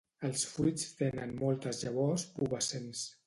[0.27, 3.05] Els fruits tenen moltes llavors pubescents.